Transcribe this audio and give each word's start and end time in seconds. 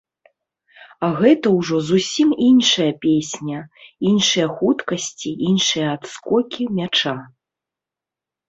А 1.07 1.09
гэта 1.19 1.47
ўжо 1.57 1.81
зусім 1.89 2.29
іншая 2.47 2.87
песня, 3.05 3.59
іншыя 4.13 4.47
хуткасці, 4.57 5.29
іншыя 5.51 5.87
адскокі 5.97 6.63
мяча. 6.81 7.15